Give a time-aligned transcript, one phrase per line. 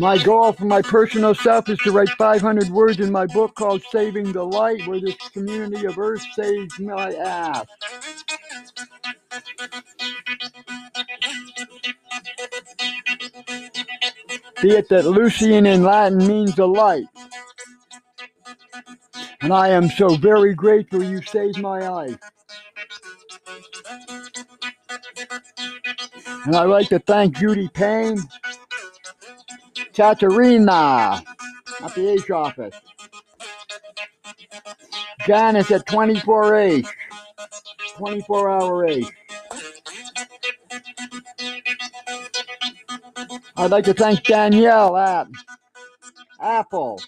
[0.06, 3.82] My goal for my personal self is to write 500 words in my book called
[3.90, 7.66] Saving the Light, where this community of Earth saves my ass.
[14.62, 17.06] Be it that Lucian in Latin means the light.
[19.40, 22.18] And I am so very grateful you saved my life.
[26.44, 28.20] And I'd like to thank Judy Payne,
[29.96, 31.22] Katerina
[31.80, 32.74] at the H office,
[35.26, 36.86] Janice at 24H,
[37.96, 39.06] 24 hour H.
[43.56, 45.28] I'd like to thank Danielle at
[46.40, 47.00] Apple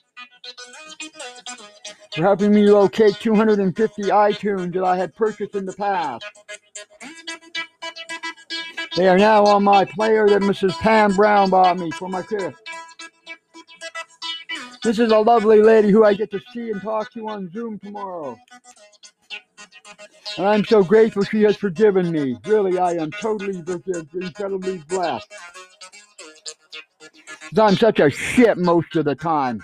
[2.14, 6.24] for helping me locate 250 iTunes that I had purchased in the past.
[8.96, 10.72] They are now on my player that Mrs.
[10.78, 12.54] Pam Brown bought me for my trip.
[14.88, 17.78] This is a lovely lady who I get to see and talk to on Zoom
[17.78, 18.38] tomorrow.
[20.38, 22.38] And I'm so grateful she has forgiven me.
[22.46, 23.62] Really, I am totally
[24.14, 25.30] incredibly blessed.
[27.54, 29.62] I'm such a shit most of the time.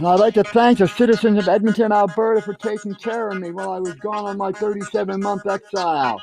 [0.00, 3.50] And I'd like to thank the citizens of Edmonton, Alberta for taking care of me
[3.50, 6.22] while I was gone on my 37 month exile.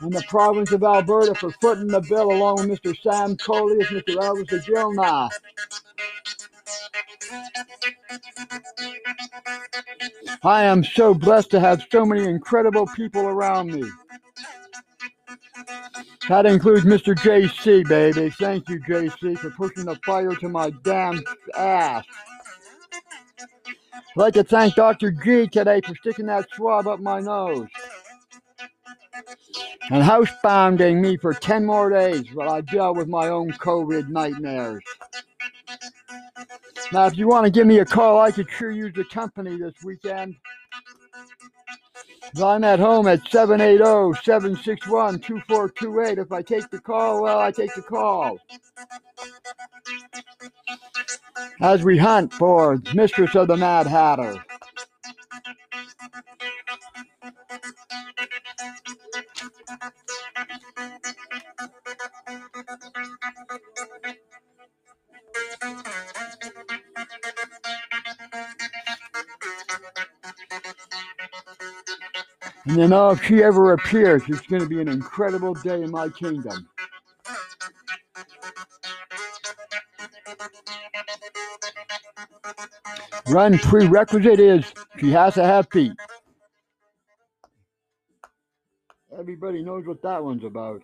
[0.00, 2.98] And the province of Alberta for footing the bill along with Mr.
[3.02, 4.16] Sam Coleus, Mr.
[4.16, 5.28] Elvis Agilna.
[10.42, 13.84] I am so blessed to have so many incredible people around me.
[16.30, 17.14] That includes Mr.
[17.14, 18.30] JC, baby.
[18.30, 21.22] Thank you, JC, for pushing the fire to my damn
[21.54, 22.06] ass.
[24.14, 25.10] I'd like to thank Dr.
[25.10, 27.66] G today for sticking that swab up my nose.
[29.90, 34.82] And housebounding me for 10 more days while I deal with my own COVID nightmares.
[36.92, 39.56] Now, if you want to give me a call, I could sure use the company
[39.56, 40.36] this weekend.
[42.42, 46.18] I'm at home at 780-761-2428.
[46.18, 48.38] If I take the call, well, I take the call.
[51.60, 54.44] As we hunt for Mistress of the Mad Hatter.
[72.64, 75.82] And you oh, know, if she ever appears, it's going to be an incredible day
[75.82, 76.68] in my kingdom.
[83.28, 85.92] Run prerequisite is she has to have feet.
[89.18, 90.82] Everybody knows what that one's about.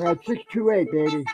[0.00, 1.24] At 628, baby.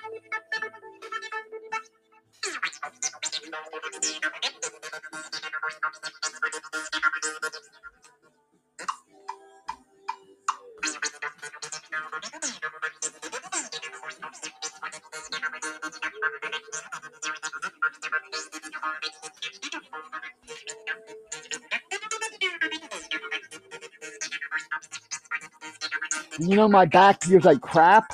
[26.39, 28.14] You know, my back feels like crap.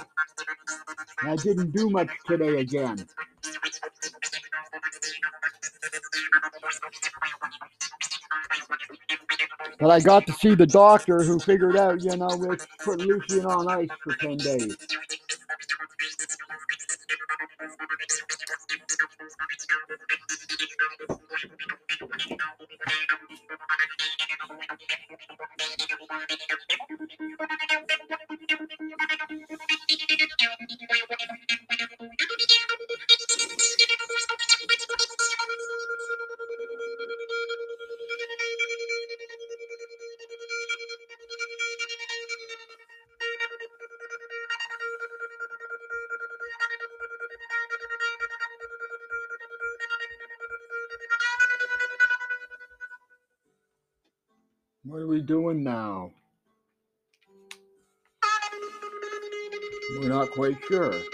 [1.31, 3.07] I didn't do much today again.
[9.79, 13.69] But I got to see the doctor who figured out, you know, put Lucian on
[13.69, 14.77] ice for 10 days.
[60.71, 61.03] Sure.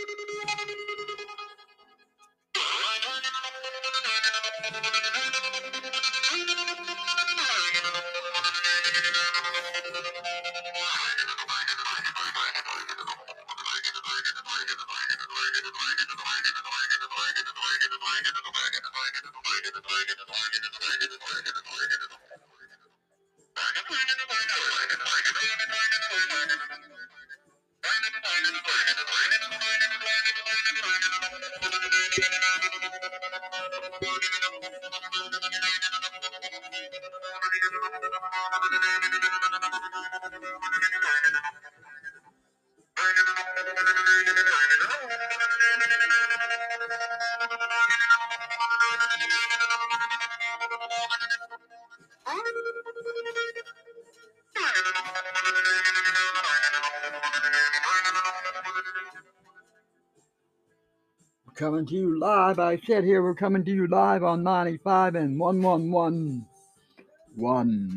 [61.67, 62.61] Coming to you live.
[62.61, 66.47] I said here we're coming to you live on 95 and 1111.
[67.37, 67.96] I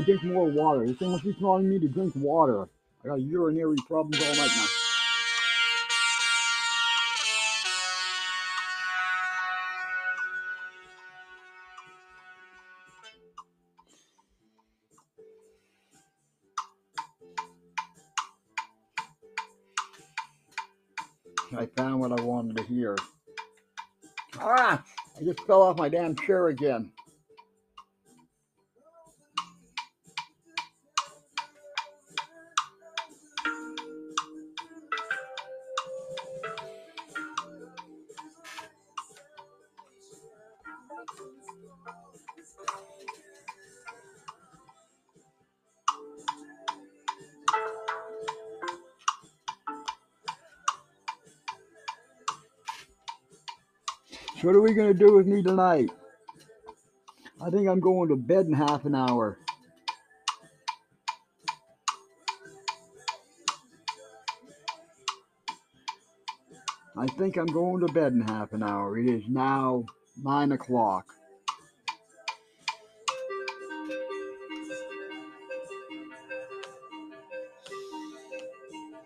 [0.00, 0.86] gotta drink more water.
[0.86, 2.68] This thing must be telling me to drink water.
[3.04, 4.66] I got urinary problems all night now.
[21.58, 22.96] I found what I wanted to hear.
[24.38, 24.84] Ah!
[25.18, 26.92] I just fell off my damn chair again.
[54.76, 55.88] Going to do with me tonight?
[57.40, 59.38] I think I'm going to bed in half an hour.
[66.98, 68.98] I think I'm going to bed in half an hour.
[68.98, 69.84] It is now
[70.22, 71.06] 9 o'clock.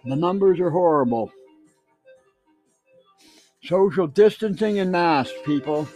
[0.04, 1.30] The numbers are horrible.
[3.70, 5.86] Social distancing and masks, people.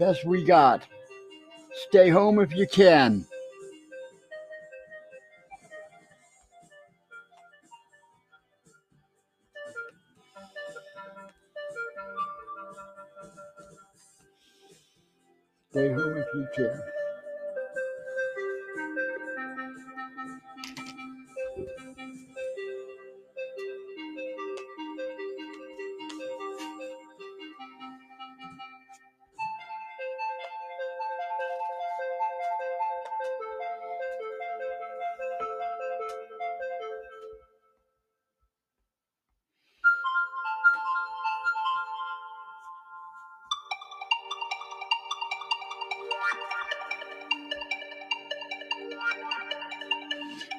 [0.00, 0.82] Best we got.
[1.88, 3.24] Stay home if you can.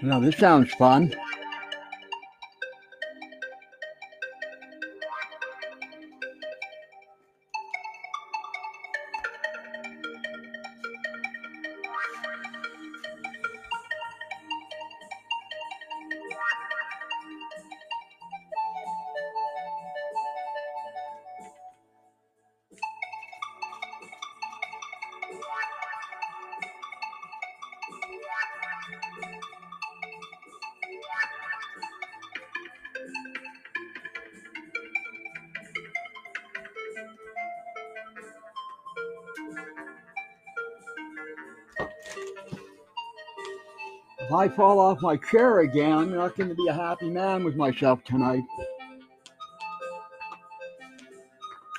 [0.05, 1.15] Now this sounds fun.
[44.25, 47.43] If I fall off my chair again, I'm not going to be a happy man
[47.43, 48.41] with myself tonight.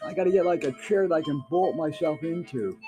[0.04, 2.78] I got to get like a chair that I can bolt myself into.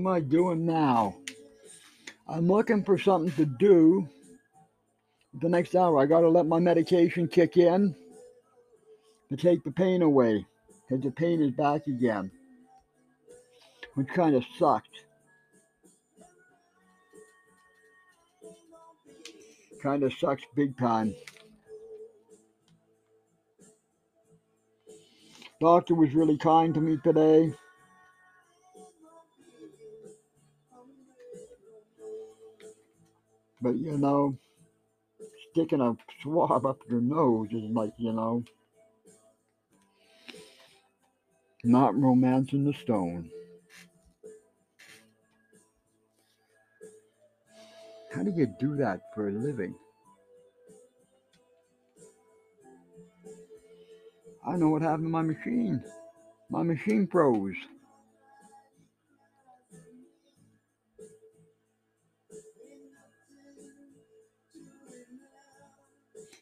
[0.00, 1.14] Am I doing now?
[2.26, 4.08] I'm looking for something to do
[5.42, 6.00] the next hour.
[6.00, 7.94] I got to let my medication kick in
[9.28, 10.46] to take the pain away
[10.88, 12.30] because the pain is back again,
[13.94, 14.88] which kind of sucks.
[19.82, 21.14] Kind of sucks big time.
[25.60, 27.52] Doctor was really kind to me today.
[33.62, 34.38] But you know,
[35.52, 38.44] sticking a swab up your nose is like, you know,
[41.64, 43.30] not romancing the stone.
[48.12, 49.74] How do you do that for a living?
[54.44, 55.82] I know what happened to my machine.
[56.50, 57.54] My machine froze.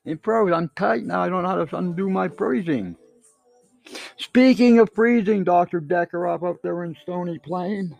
[0.09, 0.53] It froze.
[0.55, 1.21] I'm tight now.
[1.21, 2.97] I don't know how to undo my freezing.
[4.17, 5.81] Speaking of freezing, Dr.
[5.81, 7.95] Decker up up there in Stony Plain.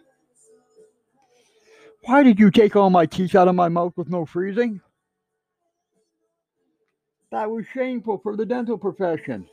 [2.05, 4.81] Why did you take all my teeth out of my mouth with no freezing?
[7.31, 9.47] That was shameful for the dental profession.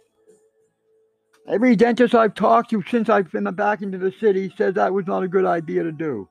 [1.49, 5.05] Every dentist I've talked to since I've been back into the city says that was
[5.05, 6.29] not a good idea to do.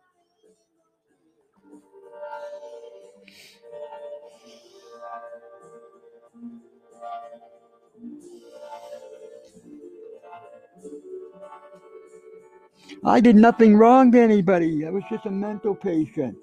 [13.04, 14.86] I did nothing wrong to anybody.
[14.86, 16.38] I was just a mental patient.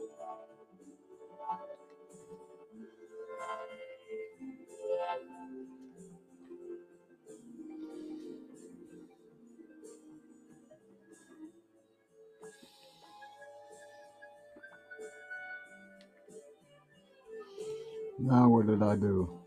[18.20, 19.41] Now what did I do?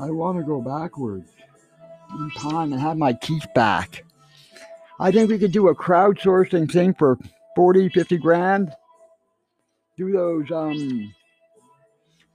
[0.00, 1.28] I want to go backwards
[2.18, 4.04] in time and have my teeth back.
[5.00, 7.18] I think we could do a crowdsourcing thing for
[7.56, 8.72] 40, 50 grand.
[9.96, 11.12] Do those um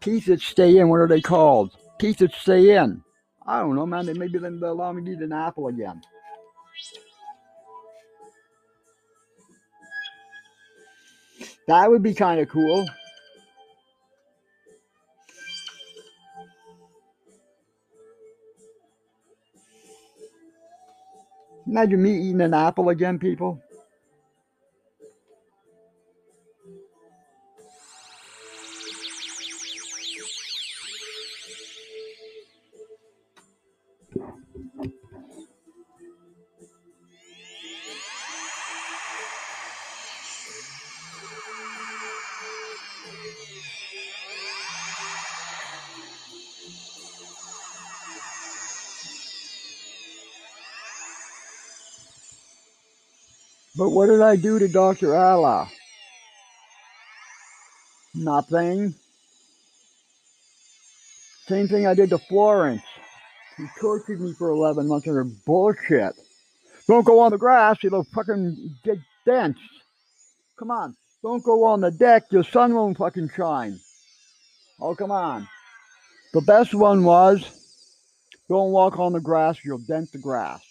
[0.01, 0.89] teeth that stay in.
[0.89, 1.71] What are they called?
[1.99, 3.01] Teeth that stay in.
[3.45, 4.05] I don't know, man.
[4.17, 6.01] Maybe they'll allow me to eat an apple again.
[11.67, 12.85] That would be kind of cool.
[21.73, 23.59] Imagine me eating an apple again, people.
[53.75, 55.15] But what did I do to Dr.
[55.15, 55.67] Allah?
[58.13, 58.93] Nothing.
[61.47, 62.83] Same thing I did to Florence.
[63.57, 66.13] He tortured me for 11 months under bullshit.
[66.87, 69.57] Don't go on the grass, it'll fucking get dense.
[70.57, 70.95] Come on.
[71.21, 73.79] Don't go on the deck, your sun won't fucking shine.
[74.79, 75.47] Oh, come on.
[76.33, 77.41] The best one was
[78.49, 80.61] don't walk on the grass, you'll dent the grass.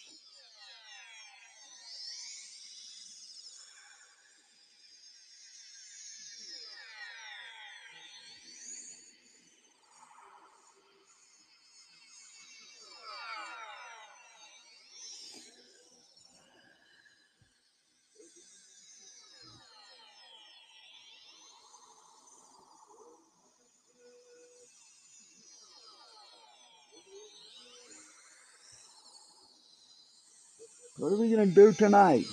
[30.99, 32.25] What are we gonna do tonight?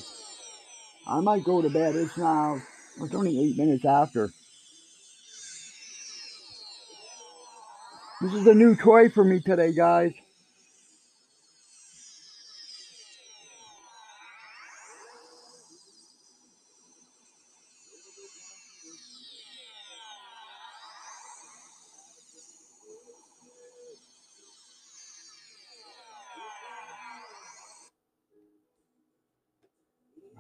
[1.07, 1.95] I might go to bed.
[1.95, 2.61] It's now
[3.01, 4.29] it's only eight minutes after.
[8.21, 10.13] This is a new toy for me today, guys.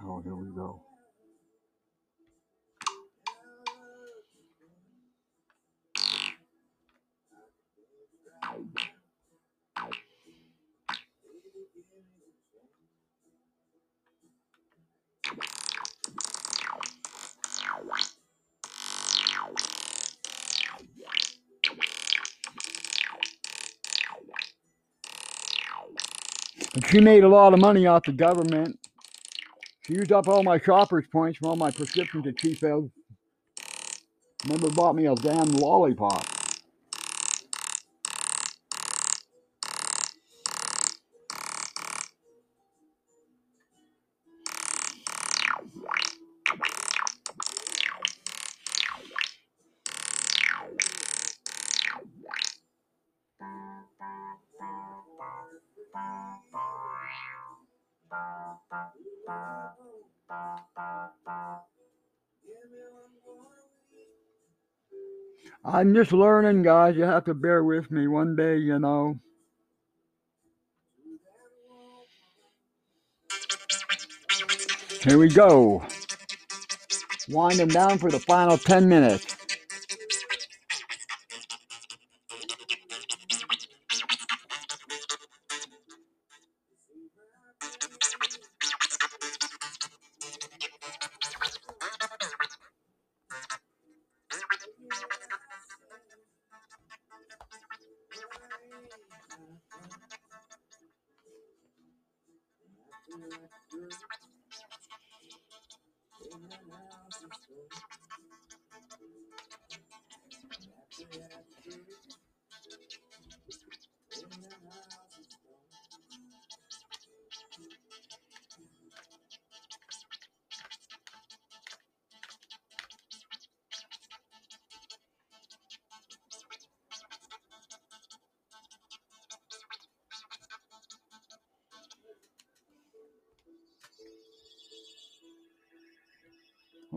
[0.09, 0.81] Oh, here we go.
[26.73, 28.79] But she made a lot of money off the government.
[29.89, 32.91] She used up all my shopper's points from all my prescriptions at Chief Ed.
[34.45, 36.25] Remember bought me a damn lollipop.
[58.11, 58.68] Bye.
[65.71, 66.95] I'm just learning, guys.
[66.95, 69.19] You have to bear with me one day, you know.
[75.03, 75.83] Here we go.
[77.29, 79.38] Winding down for the final 10 minutes.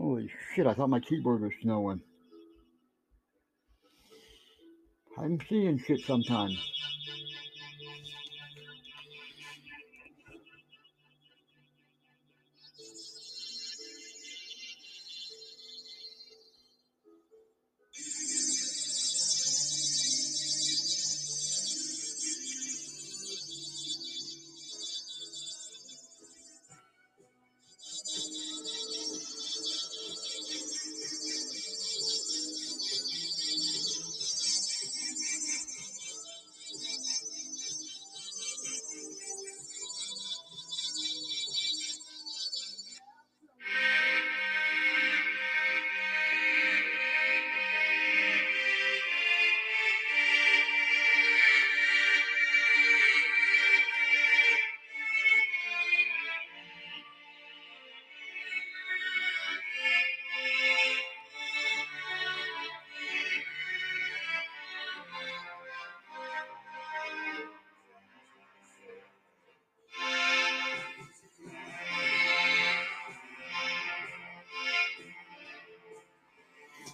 [0.03, 2.01] Holy shit, I thought my keyboard was snowing.
[5.17, 6.72] I'm seeing shit sometimes.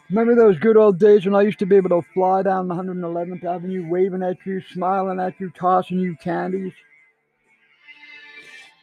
[0.10, 3.44] Remember those good old days when I used to be able to fly down 111th
[3.44, 6.74] Avenue, waving at you, smiling at you, tossing you candies?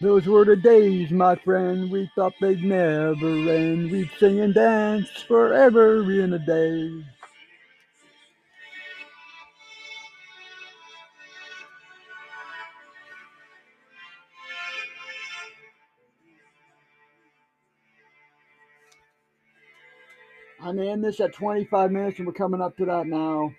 [0.01, 3.91] Those were the days, my friend, we thought they'd never end.
[3.91, 7.05] We'd sing and dance forever in a day.
[20.67, 23.55] I'm in this at 25 minutes and we're coming up to that now.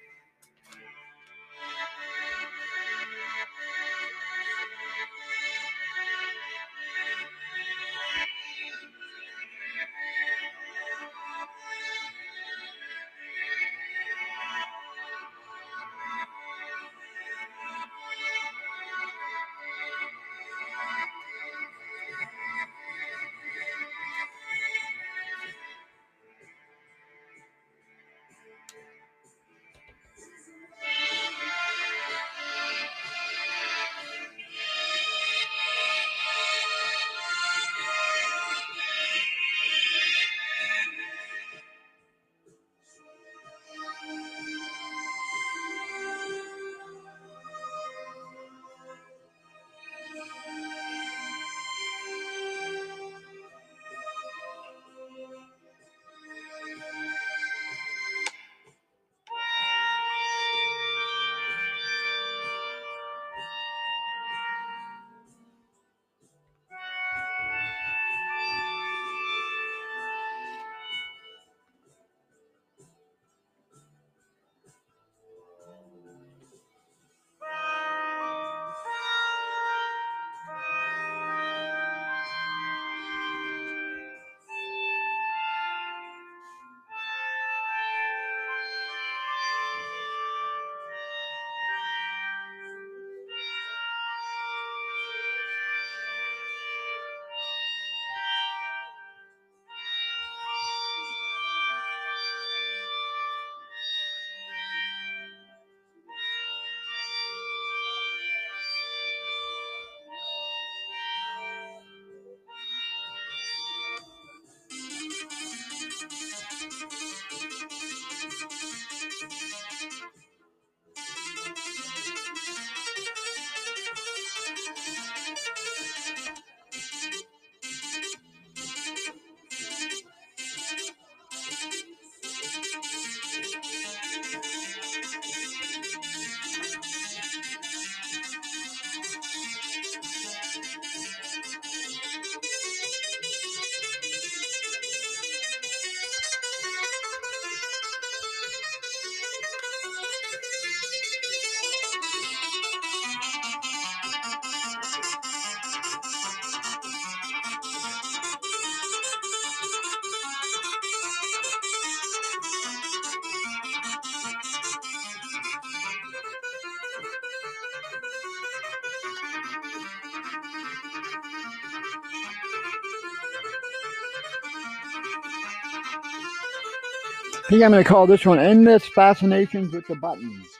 [177.49, 180.56] Think I'm going to call this one Endless Fascinations with the Buttons.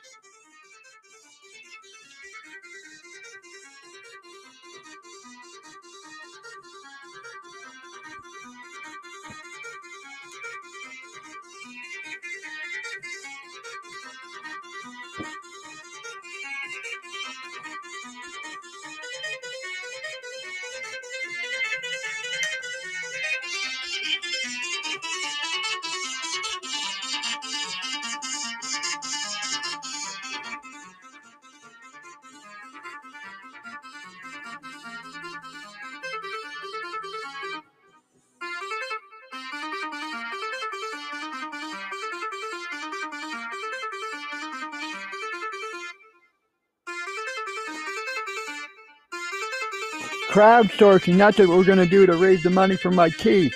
[50.38, 51.18] Crowdsourcing.
[51.18, 53.56] That's what we're going to do to raise the money for my teeth.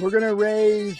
[0.00, 0.98] We're going to raise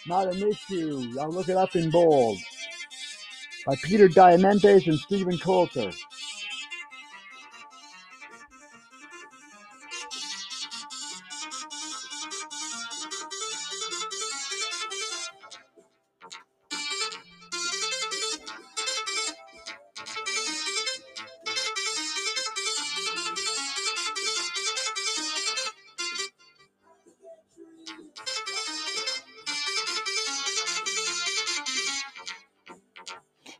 [0.06, 1.14] Not an issue.
[1.18, 2.36] I'll look it up in bold.
[3.64, 5.96] By Peter Diamandis and Steven Kotler.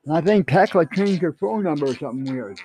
[0.06, 2.60] And I think Tekla changed her phone number or something weird.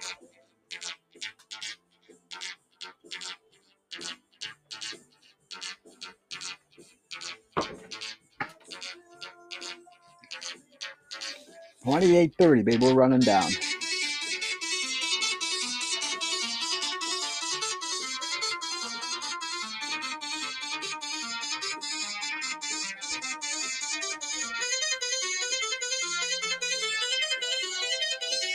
[11.84, 12.86] Twenty-eight thirty, baby.
[12.86, 13.50] We're running down.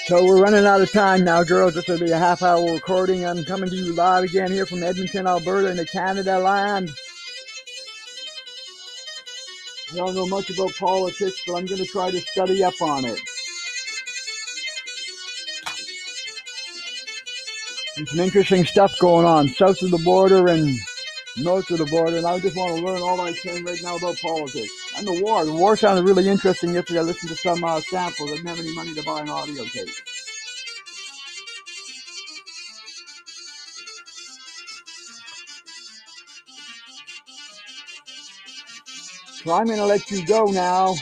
[0.06, 1.74] So we're running out of time now, girls.
[1.74, 3.26] This will be a half hour recording.
[3.26, 6.92] I'm coming to you live again here from Edmonton, Alberta in the Canada land.
[9.92, 13.04] I don't know much about politics, but I'm going to try to study up on
[13.04, 13.20] it.
[17.96, 20.72] There's some interesting stuff going on south of the border and
[21.38, 23.96] north of the border, and I just want to learn all I can right now
[23.96, 24.85] about politics.
[24.96, 25.44] And the war.
[25.44, 27.00] The war sounded really interesting yesterday.
[27.00, 28.30] I listened to some uh, samples.
[28.30, 29.88] I didn't have any money to buy an audio tape.
[39.44, 40.94] So I'm going to let you go now.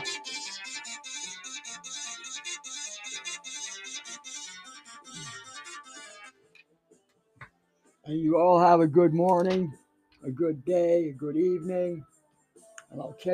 [8.07, 9.73] And you all have a good morning,
[10.25, 12.05] a good day, a good evening,
[12.91, 13.33] and I'll catch